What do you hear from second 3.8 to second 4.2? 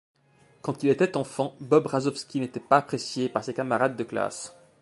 de